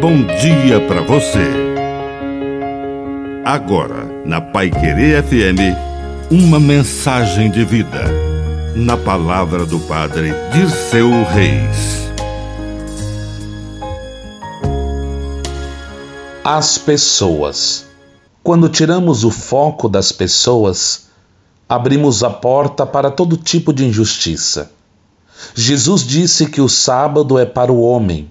bom 0.00 0.24
dia 0.40 0.80
para 0.88 1.02
você. 1.02 1.46
Agora, 3.44 4.06
na 4.24 4.40
Pai 4.40 4.70
Querer 4.70 5.22
FM, 5.22 5.76
uma 6.30 6.58
mensagem 6.58 7.50
de 7.50 7.66
vida. 7.66 8.06
Na 8.74 8.96
palavra 8.96 9.66
do 9.66 9.78
Padre 9.80 10.32
Dirceu 10.54 11.10
Reis. 11.24 12.10
As 16.42 16.78
pessoas. 16.78 17.84
Quando 18.42 18.70
tiramos 18.70 19.22
o 19.22 19.30
foco 19.30 19.86
das 19.86 20.12
pessoas, 20.12 21.08
abrimos 21.68 22.24
a 22.24 22.30
porta 22.30 22.86
para 22.86 23.10
todo 23.10 23.36
tipo 23.36 23.70
de 23.70 23.84
injustiça. 23.84 24.72
Jesus 25.54 26.06
disse 26.06 26.46
que 26.46 26.62
o 26.62 26.70
sábado 26.70 27.38
é 27.38 27.44
para 27.44 27.70
o 27.70 27.82
homem 27.82 28.30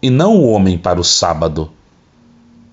e 0.00 0.10
não 0.10 0.36
o 0.36 0.50
homem 0.50 0.76
para 0.76 1.00
o 1.00 1.04
sábado. 1.04 1.70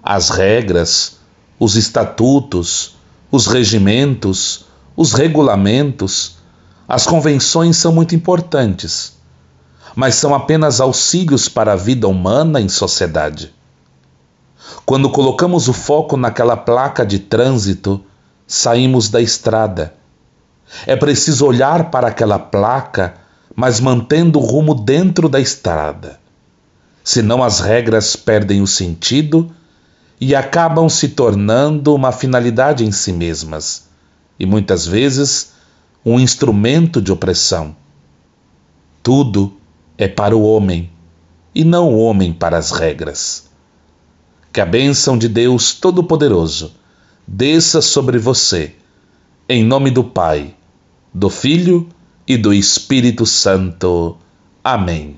As 0.01 0.29
regras, 0.29 1.17
os 1.59 1.75
estatutos, 1.75 2.95
os 3.31 3.47
regimentos, 3.47 4.65
os 4.95 5.13
regulamentos, 5.13 6.37
as 6.87 7.05
convenções 7.07 7.77
são 7.77 7.93
muito 7.93 8.13
importantes, 8.13 9.13
mas 9.95 10.15
são 10.15 10.35
apenas 10.35 10.81
auxílios 10.81 11.47
para 11.47 11.73
a 11.73 11.77
vida 11.77 12.07
humana 12.07 12.59
em 12.59 12.67
sociedade. 12.67 13.53
Quando 14.85 15.09
colocamos 15.09 15.69
o 15.69 15.73
foco 15.73 16.17
naquela 16.17 16.57
placa 16.57 17.05
de 17.05 17.19
trânsito, 17.19 18.03
saímos 18.45 19.09
da 19.09 19.21
estrada. 19.21 19.93
É 20.85 20.95
preciso 20.95 21.45
olhar 21.45 21.89
para 21.89 22.07
aquela 22.09 22.37
placa, 22.37 23.13
mas 23.55 23.79
mantendo 23.79 24.39
o 24.39 24.41
rumo 24.41 24.75
dentro 24.75 25.29
da 25.29 25.39
estrada 25.39 26.22
senão 27.03 27.43
as 27.43 27.59
regras 27.59 28.15
perdem 28.15 28.61
o 28.61 28.67
sentido 28.67 29.53
e 30.19 30.33
acabam 30.33 30.87
se 30.87 31.09
tornando 31.09 31.93
uma 31.93 32.11
finalidade 32.11 32.85
em 32.85 32.91
si 32.91 33.11
mesmas 33.11 33.89
e 34.39 34.45
muitas 34.45 34.85
vezes 34.85 35.53
um 36.05 36.19
instrumento 36.19 37.01
de 37.01 37.11
opressão. 37.11 37.75
Tudo 39.01 39.53
é 39.97 40.07
para 40.07 40.35
o 40.35 40.43
homem 40.43 40.89
e 41.53 41.63
não 41.63 41.89
o 41.93 41.99
homem 41.99 42.31
para 42.31 42.57
as 42.57 42.71
regras. 42.71 43.49
Que 44.51 44.61
a 44.61 44.65
bênção 44.65 45.17
de 45.17 45.27
Deus 45.27 45.73
Todo-Poderoso 45.73 46.73
desça 47.27 47.81
sobre 47.81 48.17
você, 48.17 48.75
em 49.47 49.63
nome 49.63 49.91
do 49.91 50.03
Pai, 50.03 50.55
do 51.13 51.29
Filho 51.29 51.89
e 52.27 52.37
do 52.37 52.53
Espírito 52.53 53.25
Santo. 53.25 54.17
Amém. 54.63 55.17